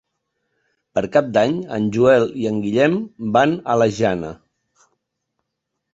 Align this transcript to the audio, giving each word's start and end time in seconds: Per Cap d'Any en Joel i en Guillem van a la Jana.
Per 0.97 1.03
Cap 1.15 1.27
d'Any 1.35 1.53
en 1.77 1.85
Joel 1.97 2.25
i 2.45 2.49
en 2.53 2.57
Guillem 2.65 2.97
van 3.39 3.55
a 3.75 3.79
la 3.83 3.91
Jana. 3.99 4.33